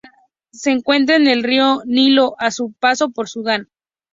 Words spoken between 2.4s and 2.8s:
su